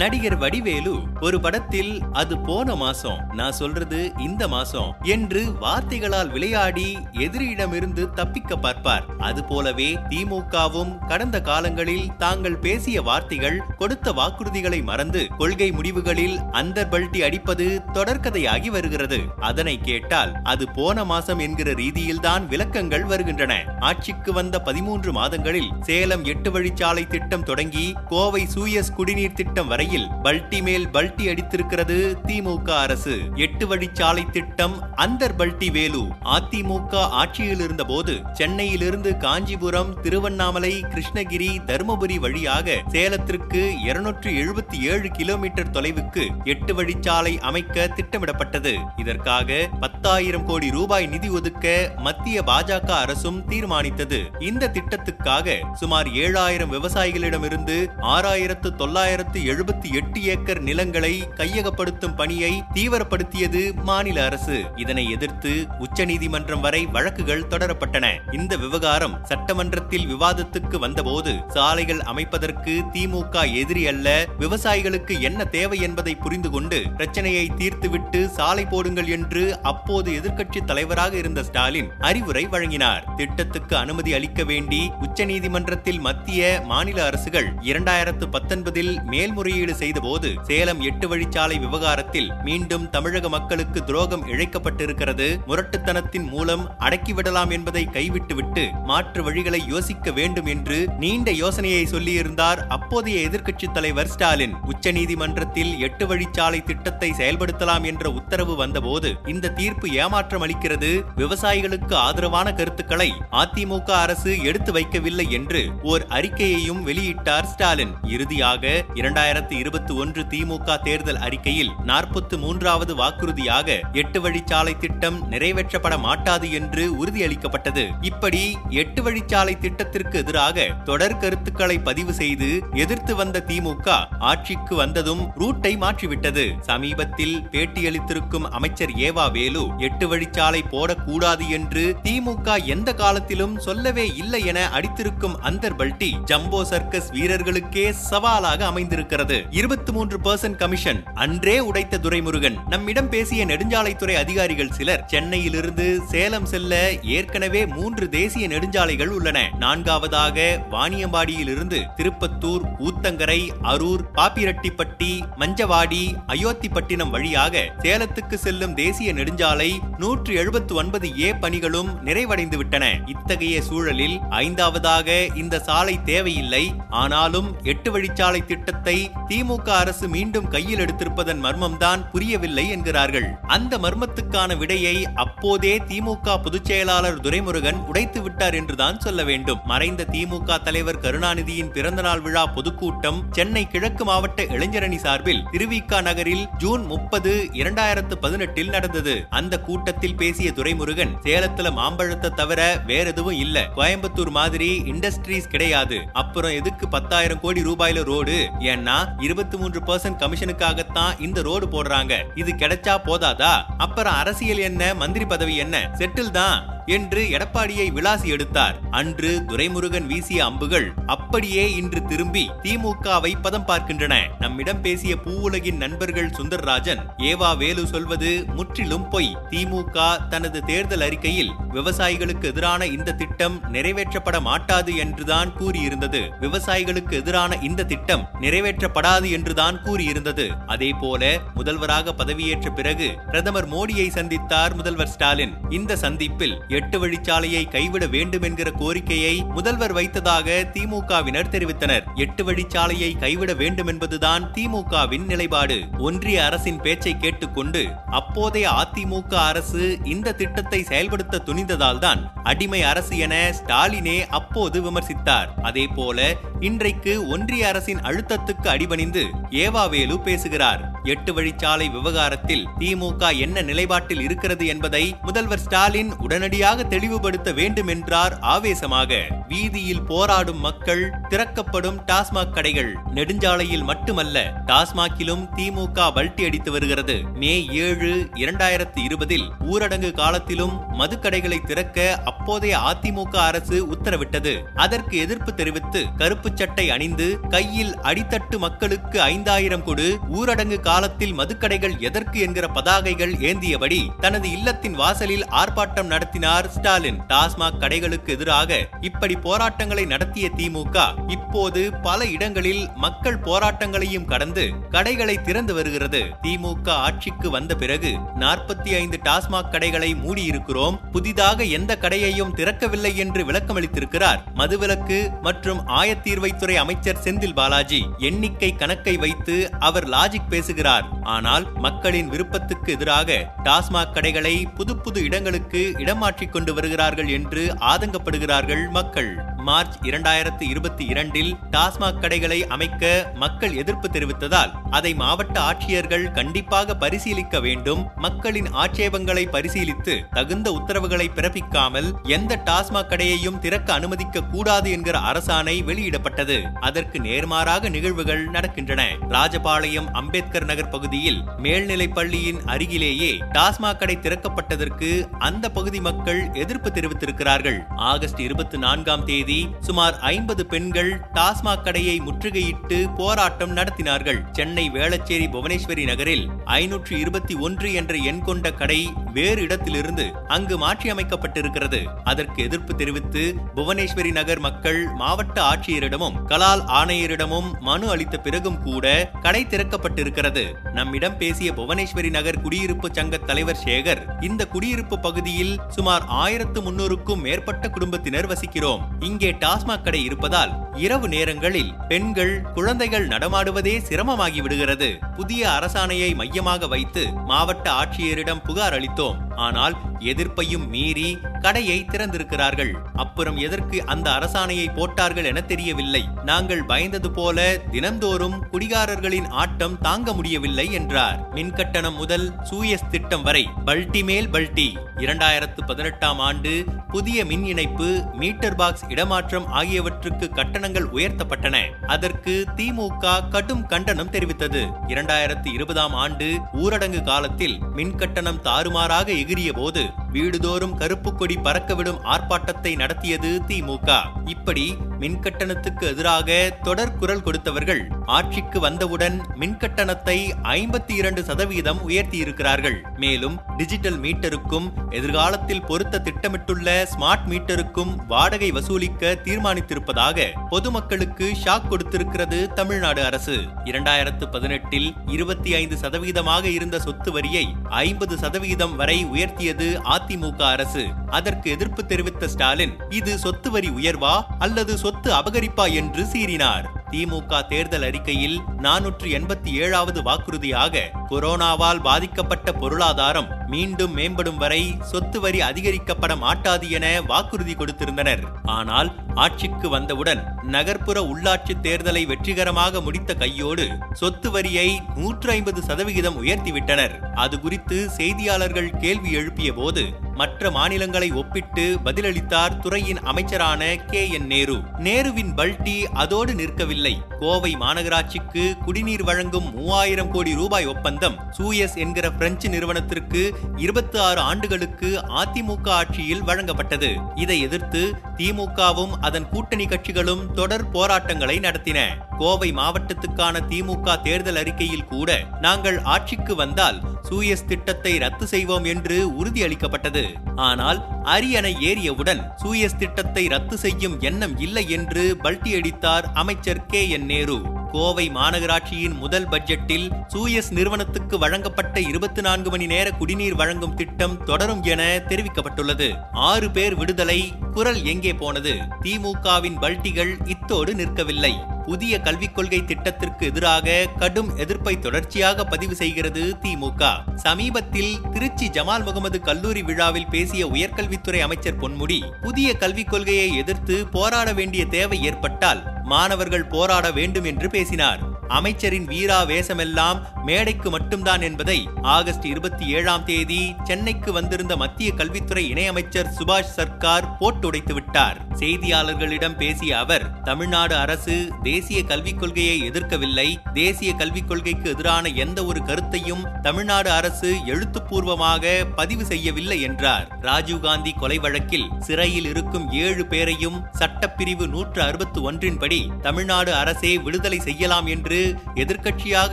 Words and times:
நடிகர் 0.00 0.36
வடிவேலு 0.36 0.92
ஒரு 1.20 1.40
படத்தில் 1.40 1.92
அது 2.12 2.34
போன 2.38 2.74
மாசம் 2.74 3.20
நான் 3.34 3.52
சொல்றது 3.52 4.00
இந்த 4.18 4.48
மாசம் 4.48 4.90
என்று 5.14 5.40
வார்த்தைகளால் 5.58 6.30
விளையாடி 6.30 6.86
எதிரியிடமிருந்து 7.24 8.02
தப்பிக்க 8.10 8.56
பார்ப்பார். 8.56 9.06
அது 9.18 9.44
போலவே 9.44 9.88
திமுகவும் 10.08 10.92
கடந்த 11.06 11.38
காலங்களில் 11.40 12.10
தாங்கள் 12.16 12.58
பேசிய 12.58 13.02
வார்த்தைகள் 13.02 13.58
கொடுத்த 13.78 14.12
வாக்குறுதிகளை 14.12 14.80
மறந்து 14.82 15.22
கொள்கை 15.38 15.70
முடிவுகளில் 15.72 16.36
அந்தர் 16.52 16.90
பல்ட்டி 16.90 17.22
அடிப்பது 17.22 17.66
தொடர்கதையாகி 17.92 18.70
வருகிறது. 18.70 19.20
அதனை 19.40 19.76
கேட்டால் 19.80 20.34
அது 20.42 20.66
போன 20.68 21.04
மாசம் 21.04 21.38
என்கிற 21.38 21.72
ரீதியில்தான் 21.72 22.46
விளக்கங்கள் 22.46 23.04
வருகின்றன. 23.04 23.52
ஆட்சிக்கு 23.80 24.32
வந்த 24.32 24.60
பதிமூன்று 24.60 25.12
மாதங்களில் 25.12 25.72
சேலம் 25.80 26.24
எட்டு 26.24 26.50
வழிச்சாலை 26.50 27.06
திட்டம் 27.06 27.42
தொடங்கி 27.42 27.88
கோவை 28.08 28.44
சூயஸ் 28.56 28.94
குடிநீர் 28.96 29.38
திட்டம் 29.40 29.68
வரை 29.68 29.86
வரையில் 29.88 30.10
பல்டி 30.22 30.58
மேல் 30.62 30.88
பல்டி 30.88 31.24
அடித்திருக்கிறது 31.26 31.96
திமுக 32.26 32.70
அரசு. 32.70 33.14
எட்டு 33.34 33.64
வழிச்சாலை 33.66 34.30
திட்டம் 34.30 34.74
அந்தர் 34.96 35.34
பல்டி 35.38 35.68
வேலு. 35.70 36.02
அதிமுக 36.24 36.94
ஆட்சியில் 37.20 37.60
இருந்த 37.60 37.84
போது 37.84 38.14
சென்னையிலிருந்து 38.32 39.16
காஞ்சிபுரம் 39.16 40.00
திருவண்ணாமலை 40.00 40.72
கிருஷ்ணகிரி 40.88 41.48
தருமபுரி 41.66 42.16
வழியாக 42.18 42.76
சேலத்திற்கு 42.88 43.80
இருநூற்று 43.80 44.32
எழுபத்தி 44.42 44.78
ஏழு 44.80 45.10
கிலோமீட்டர் 45.10 45.70
தொலைவுக்கு 45.70 46.26
எட்டு 46.44 46.74
வழிச்சாலை 46.82 47.38
அமைக்க 47.40 47.88
திட்டமிடப்பட்டது. 47.96 48.74
இதற்காக 48.96 49.68
பத்தாயிரம் 49.80 50.46
கோடி 50.46 50.70
ரூபாய் 50.70 51.06
நிதி 51.06 51.28
ஒதுக்க 51.28 51.92
மத்திய 51.96 52.42
பாஜக 52.42 52.90
அரசும் 52.90 53.40
தீர்மானித்தது. 53.44 54.20
இந்த 54.40 54.70
திட்டத்துக்காக 54.74 55.58
சுமார் 55.74 56.06
ஏழாயிரம் 56.06 56.72
விவசாயிகளிடமிருந்து 56.76 57.78
ஆறாயிரத்து 58.14 58.74
தொள்ளாயிரத்து 58.74 59.40
எழுபத்தி 59.40 59.76
எட்டு 59.82 60.22
ஏக்கர் 60.22 60.60
நிலங்களை 60.60 61.22
கையகப்படுத்தும் 61.36 62.16
பணியை 62.16 62.62
தீவிரப்படுத்தியது 62.74 63.82
மாநில 63.82 64.24
அரசு. 64.24 64.64
இதனை 64.76 65.10
எதிர்த்து 65.10 65.66
உச்சநீதிமன்றம் 65.78 66.60
வரை 66.60 66.86
வழக்குகள் 66.86 67.46
தொடரப்பட்டன. 67.50 68.34
இந்த 68.34 68.56
விவகாரம் 68.56 69.24
சட்டமன்றத்தில் 69.24 70.06
விவாதத்துக்கு 70.06 70.78
வந்தபோது 70.78 71.34
சாலைகள் 71.48 72.00
அமைப்பதற்கு 72.00 72.82
திமுக 72.92 73.54
எதிரி 73.54 73.86
அல்ல 73.86 74.26
விவசாயிகளுக்கு 74.38 75.20
என்ன 75.20 75.44
தேவை 75.44 75.80
என்பதை 75.80 76.14
புரிந்து 76.14 76.50
கொண்டு 76.50 76.82
பிரச்சனையை 76.96 77.50
தீர்த்துவிட்டு 77.56 78.26
சாலை 78.26 78.66
போடுங்கள் 78.66 79.06
என்று 79.06 79.62
அப்போது 79.62 80.12
எதிர்க்கட்சி 80.12 80.64
தலைவராக 80.64 81.16
இருந்த 81.16 81.42
ஸ்டாலின் 81.42 81.90
அறிவுரை 81.98 82.46
வழங்கினார். 82.46 83.14
திட்டத்துக்கு 83.16 83.76
அனுமதி 83.76 84.14
அளிக்க 84.14 84.44
வேண்டி 84.44 84.90
உச்சநீதிமன்றத்தில் 85.00 86.00
மத்திய 86.00 86.62
மாநில 86.64 87.04
அரசுகள் 87.04 87.46
இரண்டாயிரத்து 87.60 88.26
பத்தொன்பதில் 88.32 89.04
மேல்முறையீடு 89.04 89.67
செய்தபோது 89.74 90.34
சேலம் 90.42 90.80
எட்டு 90.80 91.16
வழிச்சாலை 91.16 91.58
விவகாரத்தில் 91.58 92.32
மீண்டும் 92.44 92.90
தமிழக 92.90 93.28
மக்களுக்கு 93.28 93.84
துரோகம் 93.84 94.26
இழைக்கப்பட்டிருக்கிறது. 94.26 95.38
முரட்டுத்தனத்தின் 95.46 96.28
மூலம் 96.28 96.76
அடக்கிவிடலாம் 96.80 97.50
என்பதை 97.50 97.84
கைவிட்டுவிட்டு 97.84 98.70
மாற்று 98.84 99.30
வழிகளை 99.30 99.68
யோசிக்க 99.68 100.10
வேண்டும் 100.10 100.46
என்று 100.46 100.88
நீண்ட 100.98 101.30
யோசனையை 101.30 101.84
சொல்லியிருந்தார் 101.84 102.66
அப்போதைய 102.66 103.28
எதிர்க்கட்சித் 103.28 103.72
தலைவர் 103.72 104.06
ஸ்டாலின். 104.06 104.54
உச்சநீதிமன்றத்தில் 104.54 105.78
எட்டு 105.78 106.06
வழிச்சாலை 106.06 106.62
திட்டத்தை 106.62 107.10
செயல்படுத்தலாம் 107.10 107.84
என்ற 107.84 108.10
உத்தரவு 108.10 108.56
வந்தபோது 108.56 109.14
இந்த 109.26 109.50
தீர்ப்பு 109.50 109.90
ஏமாற்றம் 109.90 110.46
அளிக்கிறது. 110.46 111.02
விவசாயிகளுக்கு 111.16 111.94
ஆதரவான 111.94 112.52
கருத்துக்களை 112.52 113.12
அதிமுக 113.32 113.90
அரசு 113.90 114.42
எடுத்து 114.42 114.72
வைக்கவில்லை 114.72 115.28
என்று 115.28 115.70
ஓர் 115.82 116.06
அறிக்கையையும் 116.08 116.82
வெளியிட்டார் 116.86 117.44
ஸ்டாலின். 117.44 117.94
இறுதியாக 118.04 118.84
இரண்டாயிரத்தி 118.94 119.47
இருபத்தி 119.56 119.94
ஒன்று 119.94 120.22
திமுக 120.22 120.82
தேர்தல் 120.82 121.18
அறிக்கையில் 121.18 121.72
நாற்பத்தி 121.86 122.36
மூன்றாவது 122.38 122.94
வாக்குறுதியாக 122.94 123.78
எட்டு 123.92 124.20
வழிச்சாலை 124.20 124.74
திட்டம் 124.78 125.18
நிறைவேற்றப்பட 125.32 125.98
மாட்டாது 125.98 126.50
என்று 126.50 126.84
உறுதியளிக்கப்பட்டது. 127.04 127.84
இப்படி 128.00 128.42
எட்டு 128.68 129.02
வழிச்சாலை 129.02 129.58
திட்டத்திற்கு 129.58 130.18
எதிராக 130.18 130.66
தொடர் 130.84 131.16
கருத்துக்களை 131.16 131.78
பதிவு 131.78 132.12
செய்து 132.12 132.62
எதிர்த்து 132.72 133.14
வந்த 133.14 133.44
திமுக 133.46 133.88
ஆட்சிக்கு 134.18 134.74
வந்ததும் 134.74 135.22
ரூட்டை 135.40 135.72
மாற்றிவிட்டது. 135.78 136.46
சமீபத்தில் 136.60 137.36
பேட்டியளித்திருக்கும் 137.50 138.48
அமைச்சர் 138.50 138.90
ஏவா 138.90 139.26
வேலு 139.32 139.64
எட்டு 139.78 140.06
வழிச்சாலை 140.06 140.62
போடக்கூடாது 140.70 141.48
என்று 141.48 141.84
திமுக 142.02 142.64
எந்த 142.64 142.94
காலத்திலும் 142.94 143.56
சொல்லவே 143.58 144.06
இல்லை 144.14 144.44
என 144.44 144.68
அடித்திருக்கும் 144.68 145.36
அந்தர் 145.50 145.76
பல்டி 145.76 146.10
ஜம்போ 146.24 146.62
சர்க்கஸ் 146.62 147.10
வீரர்களுக்கே 147.10 147.86
சவாலாக 148.10 148.66
அமைந்திருக்கிறது. 148.66 149.37
இருபத்தி 149.50 149.92
மூன்று 149.92 150.18
பர்சன்ட் 150.18 150.56
கமிஷன் 150.56 151.04
அன்றே 151.14 151.58
உடைத்த 151.58 151.98
துரைமுருகன். 151.98 152.56
நம்மிடம் 152.68 153.10
பேசிய 153.10 153.46
நெடுஞ்சாலைத்துறை 153.46 154.14
அதிகாரிகள் 154.14 154.70
சிலர் 154.70 155.04
சென்னையிலிருந்து 155.06 156.00
சேலம் 156.08 156.46
செல்ல 156.46 156.92
ஏற்கனவே 157.02 157.66
மூன்று 157.66 158.08
தேசிய 158.08 158.48
நெடுஞ்சாலைகள் 158.48 159.06
உள்ளன. 159.06 159.50
நான்காவதாக 159.58 160.66
வாணியம்பாடியிலிருந்து 160.70 161.80
திருப்பத்தூர் 161.96 162.64
ஊத்தங்கரை 162.78 163.40
அரூர் 163.62 164.04
பாப்பிரெட்டிப்பட்டி 164.14 165.10
மஞ்சவாடி 165.38 166.02
அயோத்திப்பட்டினம் 166.26 167.10
வழியாக 167.10 167.72
சேலத்துக்கு 167.78 168.34
செல்லும் 168.34 168.74
தேசிய 168.74 169.12
நெடுஞ்சாலை 169.12 169.70
நூற்று 169.98 170.34
எழுபத்து 170.34 170.74
ஒன்பது 170.74 171.20
ஏ 171.20 171.32
பணிகளும் 171.32 171.90
நிறைவடைந்துவிட்டன. 172.04 173.08
இத்தகைய 173.08 173.62
சூழலில் 173.62 174.18
ஐந்தாவதாக 174.30 175.28
இந்த 175.34 175.58
சாலை 175.58 176.02
தேவையில்லை. 176.02 176.74
ஆனாலும் 176.90 177.56
எட்டு 177.62 177.98
வழிச்சாலை 177.98 178.44
திட்டத்தை 178.44 179.10
திமுக 179.28 179.68
அரசு 179.68 180.08
மீண்டும் 180.08 180.48
கையில் 180.48 180.78
எடுத்திருப்பதன் 180.78 181.42
மர்மம்தான் 181.44 182.10
புரியவில்லை 182.10 182.68
என்கிறார்கள். 182.68 183.26
அந்த 183.46 183.78
மர்மத்துக்கான 183.78 184.56
விடையை 184.56 185.06
அப்போதே 185.14 185.78
திமுக 185.78 186.42
பொதுச் 186.42 186.64
செயலாளர் 186.64 187.20
துரைமுருகன் 187.20 187.86
உடைத்து 187.86 188.22
விட்டார் 188.22 188.54
என்றுதான் 188.54 189.00
சொல்ல 189.00 189.24
வேண்டும். 189.24 189.58
மறைந்த 189.64 190.06
திமுக 190.12 190.62
தலைவர் 190.62 191.00
கருணாநிதியின் 191.00 191.70
பிறந்தநாள் 191.70 192.20
விழா 192.20 192.46
பொதுக்கூட்டம் 192.46 193.24
சென்னை 193.30 193.66
கிழக்கு 193.66 194.04
மாவட்ட 194.04 194.42
இளைஞரணி 194.42 194.96
சார்பில் 194.96 195.44
திருவிக்கா 195.52 196.02
நகரில் 196.02 196.48
ஜூன் 196.58 196.86
முப்பது 196.86 197.48
இரண்டாயிரத்து 197.52 198.14
பதினெட்டில் 198.20 198.68
நடந்தது. 198.68 199.26
அந்த 199.30 199.60
கூட்டத்தில் 199.60 200.14
பேசிய 200.14 200.50
துரைமுருகன் 200.50 201.14
சேலத்துல 201.22 201.72
மாம்பழத்தை 201.72 202.30
தவிர 202.30 202.80
வேற 202.86 203.10
எதுவும் 203.10 203.38
இல்ல. 203.38 203.68
கோயம்புத்தூர் 203.76 204.30
மாதிரி 204.30 204.82
இண்டஸ்ட்ரீஸ் 204.84 205.48
கிடையாது. 205.48 206.00
அப்புறம் 206.12 206.50
எதுக்கு 206.50 206.88
பத்தாயிரம் 206.88 207.40
கோடி 207.40 207.62
ரூபாயில 207.62 208.04
ரோடு 208.04 208.50
ஏன்னா 208.58 209.16
இருபத்தி 209.18 209.56
மூன்று 209.56 209.80
பர்சன்ட் 209.80 210.18
கமிஷனுக்காகத்தான் 210.18 211.20
இந்த 211.20 211.42
ரோடு 211.42 211.66
போடுறாங்க. 211.66 212.24
இது 212.34 212.52
கிடைச்சா 212.52 212.98
போதாதா? 213.04 213.62
அப்புறம் 213.78 214.14
அரசியல் 214.14 214.58
என்ன? 214.58 214.94
மந்திரி 214.94 215.24
பதவி 215.24 215.56
என்ன? 215.56 215.90
செட்டில் 215.92 216.30
தான். 216.30 216.77
என்று 216.88 217.22
எடப்பாடியை 217.30 217.86
விளாசி 217.96 218.28
எடுத்தார். 218.36 218.76
அன்று 218.90 219.30
துரைமுருகன் 219.48 220.06
வீசிய 220.06 220.44
அம்புகள் 220.44 220.86
அப்படியே 221.06 221.64
இன்று 221.74 222.00
திரும்பி 222.04 222.44
திமுகவை 222.62 223.32
பதம் 223.42 223.66
பார்க்கின்றன. 223.66 224.14
நம்மிடம் 224.38 224.82
பேசிய 224.82 225.14
பூவுலகின் 225.24 225.76
நண்பர்கள் 225.76 226.30
சுந்தர்ராஜன் 226.30 227.02
ஏவா 227.18 227.56
வேலு 227.56 227.86
சொல்வது 227.86 228.44
முற்றிலும் 228.56 229.08
பொய். 229.08 229.36
திமுக 229.50 230.28
தனது 230.28 230.64
தேர்தல் 230.64 231.00
அறிக்கையில் 231.00 231.52
விவசாயிகளுக்கு 231.72 232.44
எதிரான 232.44 232.86
இந்த 232.86 233.14
திட்டம் 233.14 233.56
நிறைவேற்றப்பட 233.72 234.40
மாட்டாது 234.40 234.96
என்றுதான் 234.96 235.52
கூறியிருந்தது. 235.58 236.22
விவசாயிகளுக்கு 236.40 237.12
எதிரான 237.12 237.58
இந்த 237.62 237.84
திட்டம் 237.84 238.28
நிறைவேற்றப்படாது 238.40 239.30
என்றுதான் 239.30 239.76
கூறியிருந்தது. 239.84 240.46
அதே 240.66 240.90
போல 241.00 241.40
முதல்வராக 241.54 242.14
பதவியேற்ற 242.16 242.68
பிறகு 242.70 243.08
பிரதமர் 243.26 243.68
மோடியை 243.68 244.08
சந்தித்தார் 244.08 244.74
முதல்வர் 244.74 245.08
ஸ்டாலின். 245.08 245.54
இந்த 245.70 245.96
சந்திப்பில் 245.96 246.56
எட்டு 246.78 246.96
வழிச்சாலையை 247.02 247.62
கைவிட 247.68 248.06
வேண்டும் 248.06 248.44
என்கிற 248.48 248.68
கோரிக்கையை 248.70 249.34
முதல்வர் 249.56 249.92
வைத்ததாக 249.92 250.48
திமுகவினர் 250.74 251.52
தெரிவித்தனர். 251.54 252.04
எட்டு 252.14 252.42
வழிச்சாலையை 252.48 253.10
கைவிட 253.18 253.52
வேண்டும் 253.54 253.86
என்பதுதான் 253.86 254.44
திமுகவின் 254.56 255.26
நிலைப்பாடு. 255.26 255.78
ஒன்றிய 255.98 256.44
அரசின் 256.44 256.80
பேச்சை 256.80 257.14
கேட்டுக்கொண்டு 257.16 257.82
அப்போதைய 258.10 258.68
அதிமுக 258.82 259.34
அரசு 259.50 259.84
இந்த 260.04 260.32
திட்டத்தை 260.32 260.82
செயல்படுத்த 260.82 261.42
துணிந்ததால் 261.46 261.98
தான் 261.98 262.22
அடிமை 262.42 262.82
அரசு 262.82 263.14
என 263.18 263.34
ஸ்டாலினே 263.60 264.18
அப்போது 264.40 264.76
விமர்சித்தார். 264.86 265.48
அதே 265.62 265.86
போல 265.96 266.36
இன்றைக்கு 266.60 267.14
ஒன்றிய 267.28 267.68
அரசின் 267.68 268.04
அழுத்தத்துக்கு 268.08 268.68
அடிபணிந்து 268.68 269.24
ஏவாவேலு 269.64 270.16
பேசுகிறார். 270.22 270.82
எட்டு 271.08 271.32
வழிச்சாலை 271.32 271.90
விவகாரத்தில் 271.90 272.68
திமுக 272.78 273.38
என்ன 273.38 273.62
நிலைப்பாட்டில் 273.62 274.20
இருக்கிறது 274.20 274.66
என்பதை 274.66 275.04
முதல்வர் 275.22 275.58
ஸ்டாலின் 275.58 276.12
உடனடியாக 276.16 276.84
தெளிவுபடுத்த 276.84 277.52
வேண்டும் 277.52 277.86
என்றார் 277.86 278.38
ஆவேசமாக. 278.40 279.20
வீதியில் 279.48 280.02
போராடும் 280.02 280.60
மக்கள் 280.60 281.10
திறக்கப்படும் 281.28 282.00
டாஸ்மாக் 282.00 282.50
கடைகள் 282.50 282.96
நெடுஞ்சாலையில் 283.14 283.84
மட்டுமல்ல 283.84 284.38
டாஸ்மாக்கிலும் 284.66 285.44
திமுக 285.56 286.06
பல்டி 286.14 286.44
அடித்து 286.44 286.70
வருகிறது. 286.70 287.22
மே 287.34 287.66
ஏழு 287.66 288.28
இரண்டாயிரத்தி 288.34 289.00
இருபதில் 289.04 289.46
ஊரடங்கு 289.60 290.10
காலத்திலும் 290.12 290.74
மதுக்கடைகளை 290.92 291.58
திறக்க 291.66 292.20
அப்போதைய 292.24 292.76
அதிமுக 292.78 293.36
அரசு 293.36 293.86
உத்தரவிட்டது. 293.86 294.62
அதற்கு 294.74 295.16
எதிர்ப்பு 295.18 295.54
தெரிவித்து 295.54 296.02
கருப்பு 296.16 296.50
சட்டை 296.54 296.90
அணிந்து 296.90 297.40
கையில் 297.40 297.94
அடித்தட்டு 297.94 298.58
மக்களுக்கு 298.58 299.22
ஐந்தாயிரம் 299.22 299.84
கொடு 299.84 300.18
ஊரடங்கு 300.34 300.80
காலத்தில் 300.80 301.34
மதுக்கடைகள் 301.34 301.98
எதற்கு 301.98 302.40
என்கிற 302.40 302.66
பதாகைகள் 302.74 303.34
ஏந்தியபடி 303.48 304.00
தனது 304.20 304.50
இல்லத்தின் 304.50 304.94
வாசலில் 304.94 305.44
ஆர்ப்பாட்டம் 305.44 306.12
நடத்தினார் 306.14 306.70
ஸ்டாலின். 306.70 307.20
டாஸ்மாக் 307.20 307.80
கடைகளுக்கு 307.80 308.28
எதிராக 308.28 308.86
இப்படி 309.00 309.36
போராட்டங்களை 309.40 310.04
நடத்திய 310.04 310.50
திமுக 310.56 311.30
இப்போது 311.30 311.92
பல 311.92 312.26
இடங்களில் 312.26 312.88
மக்கள் 312.94 313.38
போராட்டங்களையும் 313.38 314.24
கடந்து 314.24 314.72
கடைகளை 314.90 315.42
திறந்து 315.42 315.74
வருகிறது. 315.74 316.22
திமுக 316.42 316.88
ஆட்சிக்கு 316.88 317.50
வந்த 317.50 317.74
பிறகு 317.74 318.16
நாற்பத்தி 318.38 318.94
ஐந்து 318.94 319.20
டாஸ்மாக் 319.24 319.70
கடைகளை 319.70 320.14
மூடியிருக்கிறோம். 320.14 321.10
புதிதாக 321.10 321.64
எந்த 321.64 321.98
கடையையும் 322.00 322.54
திறக்கவில்லை 322.54 323.14
என்று 323.14 323.44
விளக்கமளித்திருக்கிறார் 323.44 324.38
மதுவிலக்கு 324.54 325.40
மற்றும் 325.40 325.88
ஆயத்தீர்வைத்துறை 325.88 326.74
அமைச்சர் 326.74 327.18
செந்தில் 327.24 327.54
பாலாஜி. 327.54 328.06
எண்ணிக்கை 328.18 328.76
கணக்கை 328.76 329.16
வைத்து 329.16 329.70
அவர் 329.78 330.08
லாஜிக் 330.08 330.48
பேசுகிறார். 330.48 331.17
ஆனால் 331.28 331.64
மக்களின் 331.76 332.28
விருப்பத்துக்கு 332.28 332.92
எதிராக 332.92 333.38
டாஸ்மாக் 333.62 334.12
கடைகளை 334.12 334.52
புது 334.74 334.96
புது 334.96 335.22
இடங்களுக்கு 335.22 335.80
இடமாற்றிக் 335.98 336.52
கொண்டு 336.52 336.74
வருகிறார்கள் 336.74 337.28
என்று 337.28 337.62
ஆதங்கப்படுகிறார்கள் 337.80 338.90
மக்கள். 338.90 339.30
மார்ச் 339.68 339.96
இரண்டாயிரத்து 340.02 340.62
இருபத்தி 340.62 341.04
இரண்டில் 341.04 341.56
டாஸ்மாக் 341.70 342.18
கடைகளை 342.18 342.66
அமைக்க 342.66 343.30
மக்கள் 343.34 343.74
எதிர்ப்பு 343.76 344.08
தெரிவித்ததால் 344.08 344.70
அதை 344.90 345.14
மாவட்ட 345.14 345.60
ஆட்சியர்கள் 345.60 346.30
கண்டிப்பாக 346.30 346.96
பரிசீலிக்க 346.96 347.60
வேண்டும். 347.60 348.06
மக்களின் 348.16 348.68
ஆட்சேபங்களை 348.72 349.44
பரிசீலித்து 349.46 350.14
தகுந்த 350.30 350.72
உத்தரவுகளை 350.72 351.30
பிறப்பிக்காமல் 351.34 352.08
எந்த 352.22 352.62
டாஸ்மாக் 352.64 353.08
கடையையும் 353.08 353.58
திறக்க 353.58 353.92
அனுமதிக்க 353.92 354.42
கூடாது 354.42 354.90
என்கிற 354.90 355.18
அரசாணை 355.18 355.84
வெளியிடப்பட்டது. 355.84 356.56
அதற்கு 356.80 357.20
நேர்மாறாக 357.20 357.88
நிகழ்வுகள் 357.88 358.48
நடக்கின்றன. 358.48 359.02
ராஜபாளையம் 359.28 360.10
அம்பேத்கர் 360.12 360.64
நகர் 360.64 360.88
பகுதியில் 360.88 361.44
மேல்நிலைப் 361.56 362.14
பள்ளியின் 362.14 362.60
அருகிலேயே 362.66 363.32
டாஸ்மாக் 363.52 363.96
கடை 363.96 364.16
திறக்கப்பட்டதற்கு 364.16 365.30
அந்த 365.38 365.70
பகுதி 365.70 366.00
மக்கள் 366.00 366.42
எதிர்ப்பு 366.52 366.90
தெரிவித்திருக்கிறார்கள். 366.90 367.78
ஆகஸ்ட் 367.96 368.40
இருபத்தி 368.40 368.78
நான்காம் 368.78 369.24
தேதி 369.24 369.56
சுமார் 369.80 370.16
ஐம்பது 370.32 370.66
பெண்கள் 370.66 371.10
டாஸ்மாக் 371.34 371.84
கடையை 371.84 372.16
முற்றுகையிட்டு 372.20 372.98
போராட்டம் 373.16 373.74
நடத்தினார்கள். 373.76 374.40
சென்னை 374.52 374.84
வேளச்சேரி 374.90 375.46
புவனேஸ்வரி 375.54 376.04
நகரில் 376.04 376.44
ஐநூற்று 376.64 377.14
இருபத்தி 377.18 377.54
ஒன்று 377.66 377.90
என்ற 377.92 378.14
எண் 378.30 378.42
கொண்ட 378.48 378.72
கடை 378.72 379.00
வேறு 379.32 379.62
இடத்திலிருந்து 379.62 380.26
அங்கு 380.48 380.76
மாற்றியமைக்கப்பட்டிருக்கிறது. 380.84 382.00
அதற்கு 382.24 382.58
எதிர்ப்பு 382.62 382.94
தெரிவித்து 382.94 383.42
புவனேஸ்வரி 383.76 384.32
நகர் 384.38 384.62
மக்கள் 384.66 385.00
மாவட்ட 385.22 385.58
ஆட்சியரிடமும் 385.70 386.38
கலால் 386.44 386.84
ஆணையரிடமும் 387.00 387.70
மனு 387.80 388.08
அளித்த 388.10 388.36
பிறகும் 388.38 388.80
கூட 388.82 389.06
கடை 389.40 389.62
திறக்கப்பட்டிருக்கிறது. 389.64 390.64
நம்மிடம் 390.92 391.38
பேசிய 391.38 391.72
புவனேஸ்வரி 391.72 392.32
நகர் 392.38 392.60
குடியிருப்பு 392.60 393.08
சங்க 393.12 393.36
தலைவர் 393.50 393.82
சேகர் 393.84 394.22
இந்த 394.48 394.62
குடியிருப்பு 394.66 395.18
பகுதியில் 395.26 395.74
சுமார் 395.88 396.26
ஆயிரத்து 396.42 396.78
முன்னூறுக்கும் 396.86 397.44
மேற்பட்ட 397.46 397.90
குடும்பத்தினர் 397.96 398.50
வசிக்கிறோம். 398.52 399.04
இங்கே 399.28 399.47
டாஸ்மாக் 399.52 400.02
கடை 400.02 400.24
இருப்பதால் 400.24 400.88
இரவு 400.94 401.28
நேரங்களில் 401.28 401.94
பெண்கள் 402.08 402.62
குழந்தைகள் 402.62 403.28
நடமாடுவதே 403.28 404.02
சிரமமாகி 404.08 404.62
விடுகிறது. 404.62 405.18
புதிய 405.36 405.68
அரசாணையை 405.68 406.34
மையமாக 406.34 406.86
வைத்து 406.86 407.32
மாவட்ட 407.32 407.92
ஆட்சியரிடம் 407.92 408.64
புகார் 408.64 408.92
அளித்தோம். 408.92 409.47
ஆனால் 409.66 409.94
எதிர்ப்பையும் 410.30 410.86
மீறி 410.88 411.28
கடையை 411.60 411.98
திறந்திருக்கிறார்கள். 412.04 412.92
அப்புறம் 413.14 413.58
எதற்கு 413.66 413.98
அந்த 414.12 414.26
அரசாணையை 414.30 414.86
போட்டார்கள் 414.94 415.48
என 415.50 415.60
தெரியவில்லை. 415.72 416.22
நாங்கள் 416.44 416.82
பயந்தது 416.88 417.30
போல 417.30 417.58
தினந்தோறும் 417.90 418.56
குடிகாரர்களின் 418.72 419.48
ஆட்டம் 419.62 419.98
தாங்க 419.98 420.32
முடியவில்லை 420.32 420.86
என்றார். 420.92 421.40
மின்கட்டணம் 421.54 422.18
முதல் 422.22 422.46
சூயஸ் 422.70 423.10
திட்டம் 423.10 423.42
வரை 423.42 423.64
பல்டி 423.84 424.22
மேல் 424.24 424.50
பல்டி. 424.50 424.88
இரண்டாயிரத்து 425.16 425.80
பதினெட்டாம் 425.86 426.40
ஆண்டு 426.48 426.72
புதிய 427.10 427.44
மின் 427.50 427.64
இணைப்பு 427.64 428.08
மீட்டர் 428.40 428.74
பாக்ஸ் 428.74 429.04
இடமாற்றம் 429.08 429.66
ஆகியவற்றுக்கு 429.80 430.48
கட்டணங்கள் 430.58 431.08
உயர்த்தப்பட்டன. 431.16 431.76
அதற்கு 432.06 432.54
திமுக 432.76 433.34
கடும் 433.48 433.84
கண்டனம் 433.86 434.32
தெரிவித்தது. 434.36 434.82
இரண்டாயிரத்து 435.14 435.68
இருபதாம் 435.72 436.16
ஆண்டு 436.24 436.48
ஊரடங்கு 436.82 437.22
காலத்தில் 437.22 437.76
மின் 437.98 438.14
கட்டணம் 438.14 438.62
தாறுமாறாக 438.62 439.28
எகிரிய 439.48 439.70
போது 439.72 440.00
வீடுதோறும் 440.32 440.94
கருப்பு 440.94 441.34
கொடி 441.34 441.56
பறக்கவிடும் 441.56 442.20
ஆர்ப்பாட்டத்தை 442.24 442.96
நடத்தியது 442.96 443.60
திமுக. 443.68 444.16
இப்படி 444.44 444.84
மின்கட்டணத்துக்கு 445.20 446.02
எதிராக 446.02 446.76
தொடர் 446.82 447.14
குரல் 447.14 447.42
கொடுத்தவர்கள் 447.42 448.02
ஆட்சிக்கு 448.26 448.80
வந்தவுடன் 448.80 449.40
மின்கட்டணத்தை 449.60 450.36
ஐம்பத்தி 450.62 451.14
இரண்டு 451.14 451.44
சதவீதம் 451.44 452.00
உயர்த்தியிருக்கிறார்கள். 452.08 452.98
மேலும் 453.16 453.56
டிஜிட்டல் 453.76 454.18
மீட்டருக்கும் 454.20 454.86
எதிர்காலத்தில் 455.10 455.82
பொருத்த 455.82 456.18
திட்டமிட்டுள்ள 456.18 457.06
ஸ்மார்ட் 457.14 457.46
மீட்டருக்கும் 457.46 458.12
வாடகை 458.26 458.70
வசூலிக்க 458.72 459.34
தீர்மானித்திருப்பதாக 459.44 460.46
பொதுமக்களுக்கு 460.70 461.48
ஷாக் 461.64 461.88
கொடுத்திருக்கிறது 461.88 462.72
தமிழ்நாடு 462.72 463.24
அரசு. 463.24 463.56
இரண்டாயிரத்து 463.84 464.44
பதினெட்டில் 464.50 465.14
இருபத்தி 465.26 465.74
ஐந்து 465.74 465.96
சதவீதமாக 465.96 466.64
இருந்த 466.64 466.98
சொத்து 466.98 467.32
வரியை 467.32 467.66
ஐம்பது 467.88 468.38
சதவீதம் 468.38 468.96
வரை 468.96 469.18
உயர்த்தியது 469.24 469.88
அதிமுக 470.18 470.62
அரசு. 470.62 471.06
அதற்கு 471.30 471.70
எதிர்ப்பு 471.70 472.06
தெரிவித்த 472.06 472.48
ஸ்டாலின் 472.48 472.96
இது 473.08 473.38
சொத்து 473.38 473.70
வரி 473.70 473.90
உயர்வா 473.90 474.42
அல்லது 474.58 474.98
சொத்து 474.98 475.32
அபகரிப்பா? 475.32 475.92
என்று 475.92 476.24
சீறினார். 476.24 476.97
திமுக 477.12 477.66
தேர்தல் 477.66 478.02
அறிக்கையில் 478.02 478.58
நானூற்று 478.82 479.28
எண்பத்தி 479.38 479.70
ஏழாவது 479.82 480.22
வாக்குறுதியாக 480.22 481.02
கொரோனாவால் 481.30 482.00
பாதிக்கப்பட்ட 482.00 482.72
பொருளாதாரம் 482.72 483.48
மீண்டும் 483.66 484.16
மேம்படும் 484.16 484.56
வரை 484.56 484.82
சொத்து 485.00 485.40
வரி 485.40 485.60
அதிகரிக்கப்பட 485.60 486.36
மாட்டாது 486.36 486.90
என 486.90 487.06
வாக்குறுதி 487.26 487.74
கொடுத்திருந்தனர். 487.74 488.42
ஆனால் 488.64 489.10
ஆட்சிக்கு 489.34 489.88
வந்தவுடன் 489.88 490.42
நகர்ப்புற 490.62 491.18
உள்ளாட்சி 491.32 491.74
தேர்தலை 491.82 492.26
வெற்றிகரமாக 492.26 493.00
முடித்த 493.00 493.34
கையோடு 493.34 493.86
சொத்து 494.12 494.50
வரியை 494.50 494.88
நூற்று 495.16 495.50
ஐம்பது 495.50 495.82
சதவிகிதம் 495.82 496.38
உயர்த்திவிட்டனர். 496.42 497.34
அது 497.34 497.60
குறித்து 497.60 497.98
செய்தியாளர்கள் 498.16 498.90
கேள்வி 498.96 499.32
எழுப்பிய 499.32 499.72
போது 499.72 500.04
மற்ற 500.38 500.70
மாநிலங்களை 500.70 501.32
ஒப்பிட்டு 501.32 501.98
பதிலளித்தார் 502.04 502.78
துறையின் 502.78 503.20
அமைச்சரான 503.20 503.96
கே 503.96 504.30
என் 504.30 504.46
நேரு. 504.46 504.74
நேருவின் 504.98 505.54
பல்டி 505.54 506.02
அதோடு 506.02 506.52
நிற்கவில்லை. 506.52 507.14
கோவை 507.40 507.76
மாநகராட்சிக்கு 507.80 508.78
குடிநீர் 508.84 509.24
வழங்கும் 509.24 509.74
மூவாயிரம் 509.74 510.30
கோடி 510.30 510.54
ரூபாய் 510.54 510.86
ஒப்பந்தம். 510.86 511.38
சூயஸ் 511.58 511.96
என்கிற 511.96 512.30
பிரெஞ்சு 512.30 512.68
நிறுவனத்திற்கு 512.68 513.56
இருபத்தி 513.76 514.18
ஆறு 514.18 514.40
ஆண்டுகளுக்கு 514.40 515.22
அதிமுக 515.28 515.88
ஆட்சியில் 515.88 516.42
வழங்கப்பட்டது. 516.42 517.38
இதை 517.38 517.60
எதிர்த்து 517.60 518.14
திமுகவும் 518.36 519.10
அதன் 519.20 519.48
கூட்டணி 519.48 519.86
கட்சிகளும் 519.86 520.52
தொடர் 520.52 520.90
போராட்டங்களை 520.90 521.58
நடத்தின. 521.58 522.26
கோவை 522.38 522.72
மாவட்டத்துக்கான 522.72 523.60
திமுக 523.70 524.22
தேர்தல் 524.22 524.56
அறிக்கையில் 524.56 525.04
கூட 525.04 525.38
நாங்கள் 525.60 525.98
ஆட்சிக்கு 526.02 526.54
வந்தால் 526.54 526.98
சூயஸ் 527.28 527.64
திட்டத்தை 527.66 528.12
ரத்து 528.18 528.46
செய்வோம் 528.46 528.84
என்று 528.84 529.16
உறுதியளிக்கப்பட்டது. 529.40 530.24
ஆனால் 530.56 531.00
அரியணை 531.22 531.72
ஏறியவுடன் 531.80 532.42
சூயஸ் 532.62 532.98
திட்டத்தை 532.98 533.46
ரத்து 533.46 533.78
செய்யும் 533.78 534.20
எண்ணம் 534.20 534.58
இல்லை 534.58 534.84
என்று 534.88 535.36
பல்டி 535.42 535.72
அடித்தார் 535.78 536.28
அமைச்சர் 536.32 536.86
கே 536.86 537.08
என் 537.08 537.24
நேரு. 537.24 537.58
கோவை 537.92 538.24
மாநகராட்சியின் 538.30 539.16
முதல் 539.18 539.46
பட்ஜெட்டில் 539.48 540.06
சூயஸ் 540.32 540.70
நிறுவனத்துக்கு 540.70 541.38
வழங்கப்பட்ட 541.38 542.00
இருபத்தி 542.00 542.40
நான்கு 542.40 542.70
மணி 542.70 542.86
நேர 542.86 543.10
குடிநீர் 543.10 543.54
வழங்கும் 543.54 543.94
திட்டம் 543.94 544.44
தொடரும் 544.44 544.82
என 544.82 545.02
தெரிவிக்கப்பட்டுள்ளது. 545.28 546.08
ஆறு 546.32 546.70
பேர் 546.70 546.94
விடுதலை 546.94 547.40
குரல் 547.72 548.04
எங்கே 548.04 548.34
போனது? 548.34 548.74
திமுகவின் 549.02 549.80
பல்டிகள் 549.80 550.32
இத்தோடு 550.46 550.94
நிற்கவில்லை. 550.94 551.54
புதிய 551.88 552.20
கல்விக் 552.20 552.54
கொள்கை 552.54 552.84
திட்டத்திற்கு 552.84 553.46
எதிராக 553.46 554.06
கடும் 554.18 554.56
எதிர்ப்பை 554.56 554.98
தொடர்ச்சியாக 554.98 555.64
பதிவு 555.64 555.94
செய்கிறது 555.94 556.42
திமுக. 556.62 557.02
சமீபத்தில் 557.34 558.30
திருச்சி 558.32 558.68
ஜமால் 558.68 559.04
முகமது 559.04 559.40
கல்லூரி 559.40 559.82
விழாவில் 559.82 560.26
பேசிய 560.26 560.66
உயர்கல்வித்துறை 560.66 561.40
அமைச்சர் 561.40 561.80
பொன்முடி 561.80 562.20
புதிய 562.40 562.76
கல்விக் 562.76 563.08
கொள்கையை 563.08 563.56
எதிர்த்து 563.56 564.06
போராட 564.06 564.52
வேண்டிய 564.52 564.86
தேவை 564.86 565.22
ஏற்பட்டால் 565.22 565.82
மாணவர்கள் 566.02 566.66
போராட 566.66 567.10
வேண்டும் 567.10 567.44
என்று 567.44 567.70
பேசினார். 567.70 568.27
அமைச்சரின் 568.48 569.04
வீரா 569.04 569.46
வேஷமெல்லாம் 569.46 570.20
மேடைக்கு 570.44 570.90
மட்டும்தான் 570.90 571.42
என்பதை 571.42 571.88
ஆகஸ்ட் 572.02 572.44
இருபத்தி 572.44 572.86
ஏழாம் 572.86 573.24
தேதி 573.24 573.74
சென்னைக்கு 573.84 574.32
வந்திருந்த 574.32 574.76
மத்திய 574.76 575.12
கல்வித்துறை 575.12 575.72
இணையமைச்சர் 575.72 576.30
சுபாஷ் 576.38 576.74
சர்க்கார் 576.76 577.28
போட்டுடைத்து 577.40 577.92
விட்டார். 577.92 578.40
செய்தியாளர்களிடம் 578.54 579.56
பேசிய 579.56 579.98
அவர் 579.98 580.40
தமிழ்நாடு 580.40 580.94
அரசு 580.94 581.48
தேசிய 581.62 582.02
கல்விக் 582.02 582.38
கொள்கையை 582.38 582.90
எதிர்க்கவில்லை. 582.90 583.72
தேசிய 583.72 584.12
கல்விக் 584.12 584.48
கொள்கைக்கு 584.48 584.90
எதிரான 584.90 585.28
எந்த 585.28 585.64
ஒரு 585.64 585.82
கருத்தையும் 585.82 586.44
தமிழ்நாடு 586.62 587.10
அரசு 587.10 587.56
எழுத்துப்பூர்வமாக 587.66 588.84
பதிவு 588.96 589.24
செய்யவில்லை 589.24 589.80
என்றார். 589.80 590.28
ராஜீவ்காந்தி 590.42 591.18
கொலை 591.18 591.38
வழக்கில் 591.38 591.88
சிறையில் 592.00 592.44
இருக்கும் 592.44 592.90
ஏழு 592.90 593.26
பேரையும் 593.26 593.80
சட்டப்பிரிவு 593.98 594.66
நூற்று 594.66 595.02
அறுபத்தி 595.02 595.40
ஒன்றின்படி 595.40 596.00
தமிழ்நாடு 596.20 596.74
அரசே 596.74 597.18
விடுதலை 597.18 597.60
செய்யலாம் 597.60 598.06
என்று 598.06 598.37
என்று 598.38 598.60
எதிர்க்கட்சியாக 598.74 599.52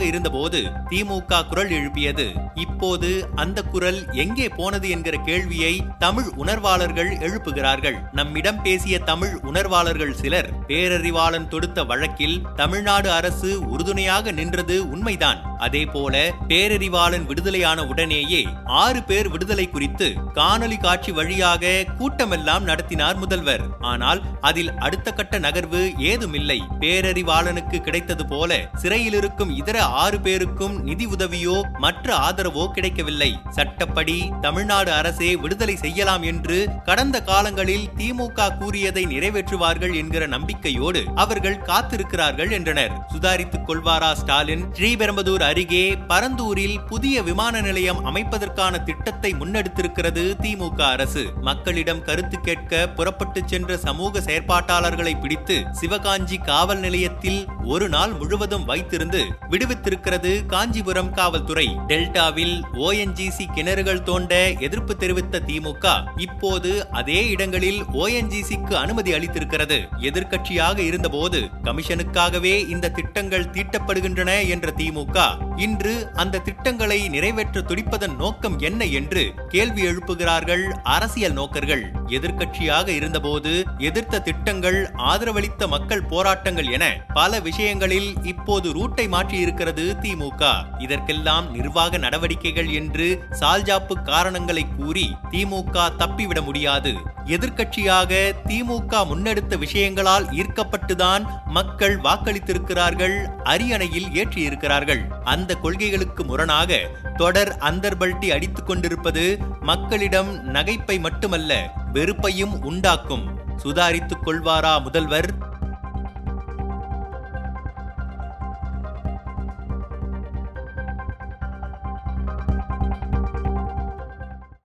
இருந்தபோது 0.00 0.70
திமுக 0.90 1.48
குரல் 1.48 1.70
எழுப்பியது. 1.70 2.32
இப்போது 2.54 3.28
அந்த 3.34 3.62
குரல் 3.62 4.12
எங்கே 4.12 4.48
போனது 4.48 4.88
என்கிற 4.88 5.16
கேள்வியை 5.16 5.82
தமிழ் 5.98 6.28
உணர்வாளர்கள் 6.36 7.10
எழுப்புகிறார்கள். 7.16 7.96
நம்மிடம் 8.12 8.62
பேசிய 8.62 8.98
தமிழ் 8.98 9.38
உணர்வாளர்கள் 9.42 10.14
சிலர் 10.14 10.50
பேரறிவாளன் 10.68 11.48
தொடுத்த 11.48 11.84
வழக்கில் 11.84 12.42
தமிழ்நாடு 12.56 13.10
அரசு 13.10 13.68
உறுதுணையாக 13.68 14.30
நின்றது 14.30 14.90
உண்மைதான். 14.90 15.45
அதே 15.58 15.84
போல 15.84 16.14
பேரறிவாளன் 16.48 17.26
விடுதலையான 17.26 17.84
உடனேயே 17.86 18.42
ஆறு 18.64 19.02
பேர் 19.02 19.28
விடுதலை 19.28 19.66
குறித்து 19.70 20.08
காணொலி 20.34 20.78
காட்சி 20.80 21.12
வழியாக 21.12 21.84
கூட்டமெல்லாம் 21.98 22.62
நடத்தினார் 22.62 23.16
முதல்வர். 23.16 23.64
ஆனால் 23.80 24.22
அதில் 24.40 24.72
அடுத்த 24.78 25.12
கட்ட 25.12 25.38
நகர்வு 25.38 25.82
ஏதுமில்லை. 26.10 26.58
பேரறிவாளனுக்கு 26.80 27.80
கிடைத்தது 27.80 28.26
போல 28.26 28.58
சிறையில் 28.74 29.12
இருக்கும் 29.12 29.50
இதர 29.50 29.84
ஆறு 29.84 30.20
பேருக்கும் 30.20 30.76
நிதி 30.82 31.06
உதவியோ 31.06 31.56
மற்ற 31.78 32.14
ஆதரவோ 32.16 32.66
கிடைக்கவில்லை. 32.72 33.30
சட்டப்படி 33.50 34.18
தமிழ்நாடு 34.40 34.92
அரசே 34.92 35.30
விடுதலை 35.36 35.76
செய்யலாம் 35.76 36.22
என்று 36.22 36.58
கடந்த 36.84 37.16
காலங்களில் 37.22 37.88
திமுக 37.98 38.48
கூறியதை 38.58 39.06
நிறைவேற்றுவார்கள் 39.06 39.94
என்கிற 39.94 40.26
நம்பிக்கையோடு 40.26 41.02
அவர்கள் 41.14 41.62
காத்திருக்கிறார்கள் 41.62 42.50
என்றனர். 42.50 42.94
சுதாரித்துக் 43.12 43.66
கொள்வாரா 43.68 44.12
ஸ்டாலின்? 44.12 44.64
ஸ்ரீபெரும்புதூர் 44.72 45.45
அருகே 45.46 45.82
பரந்தூரில் 46.08 46.76
புதிய 46.86 47.22
விமான 47.22 47.60
நிலையம் 47.60 48.00
அமைப்பதற்கான 48.06 48.82
திட்டத்தை 48.82 49.30
முன்னெடுத்திருக்கிறது 49.32 50.22
திமுக 50.42 50.80
அரசு. 50.80 51.22
மக்களிடம் 51.40 52.02
கருத்து 52.02 52.40
கேட்க 52.40 52.88
புறப்பட்டு 52.88 53.40
சென்ற 53.46 53.76
சமூக 53.76 54.20
செயற்பாட்டாளர்களை 54.20 55.20
பிடித்து 55.20 55.56
சிவகாஞ்சி 55.80 56.38
காவல் 56.44 56.78
நிலையத்தில் 56.78 57.40
ஒரு 57.64 57.88
நாள் 57.88 58.12
முழுவதும் 58.12 58.68
வைத்திருந்து 58.68 59.20
விடுவித்திருக்கிறது 59.50 60.32
காஞ்சிபுரம் 60.46 61.12
காவல்துறை. 61.12 61.66
டெல்டாவில் 61.86 62.56
ஓஎன்ஜிசி 62.86 63.46
கிணறுகள் 63.54 64.02
தோண்ட 64.02 64.32
எதிர்ப்பு 64.66 64.96
தெரிவித்த 64.96 65.42
திமுக 65.46 65.86
இப்போது 66.16 66.72
அதே 66.90 67.20
இடங்களில் 67.28 67.80
ஓஎன்ஜிசிக்கு 67.84 68.74
அனுமதி 68.74 69.12
அளித்திருக்கிறது. 69.12 69.80
எதிர்க்கட்சியாக 70.08 70.78
இருந்தபோது 70.78 71.40
கமிஷனுக்காகவே 71.64 72.56
இந்த 72.74 72.90
திட்டங்கள் 72.90 73.50
தீட்டப்படுகின்றன 73.56 74.32
என்ற 74.48 74.72
திமுக 74.76 75.34
இன்று 75.56 76.10
அந்த 76.14 76.38
திட்டங்களை 76.38 77.08
நிறைவேற்ற 77.08 77.60
துடிப்பதன் 77.60 78.16
நோக்கம் 78.16 78.58
என்ன 78.58 78.84
என்று 78.84 79.32
கேள்வி 79.48 79.82
எழுப்புகிறார்கள் 79.82 80.64
அரசியல் 80.82 81.32
நோக்கர்கள். 81.32 81.92
எதிர்க்கட்சியாக 82.06 82.88
இருந்தபோது 82.88 83.64
எதிர்த்த 83.78 84.20
திட்டங்கள் 84.20 84.90
ஆதரவளித்த 84.96 85.68
மக்கள் 85.68 86.04
போராட்டங்கள் 86.04 86.66
என 86.66 87.04
பல 87.14 87.40
விஷயங்களில் 87.40 88.14
இப்போது 88.22 88.72
ரூட்டை 88.72 89.08
மாற்றி 89.08 89.38
இருக்கிறது 89.38 89.96
திமுக. 90.00 90.64
இதற்கெல்லாம் 90.78 91.50
நிர்வாக 91.50 91.98
நடவடிக்கைகள் 91.98 92.68
என்று 92.68 93.24
சால்ஜாப்பு 93.40 94.02
காரணங்களை 94.02 94.66
கூறி 94.76 95.16
திமுக 95.30 95.96
தப்பிவிட 95.96 96.40
முடியாது. 96.42 96.94
எதிர்க்கட்சியாக 97.24 98.32
திமுக 98.46 99.06
முன்னெடுத்த 99.06 99.56
விஷயங்களால் 99.56 100.26
ஈர்க்கப்பட்டுதான் 100.30 101.24
மக்கள் 101.44 101.98
வாக்களித்திருக்கிறார்கள் 101.98 103.16
அரியணையில் 103.42 104.06
ஏற்றியிருக்கிறார்கள். 104.06 105.24
அந்த 105.26 105.54
கொள்கைகளுக்கு 105.54 106.24
முரணாக 106.24 106.80
தொடர் 107.16 107.56
அந்தர்பல்ட்டி 107.60 108.32
அடித்துக் 108.32 108.66
கொண்டிருப்பது 108.66 109.38
மக்களிடம் 109.60 110.54
நகைப்பை 110.54 111.00
மட்டுமல்ல 111.00 111.72
வெறுப்பையும் 111.92 112.62
உண்டாக்கும். 112.62 113.24
சுதாரித்துக் 113.56 114.22
கொள்வாரா 114.24 114.82
முதல்வர்? 114.82 115.45